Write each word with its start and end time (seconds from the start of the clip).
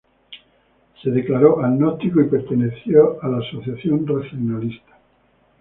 Se 1.03 1.11
declaró 1.11 1.63
agnóstico 1.63 2.21
y 2.21 2.27
perteneció 2.27 3.19
a 3.21 3.27
la 3.27 3.37
Asociación 3.37 4.07
racionalista. 4.07 4.97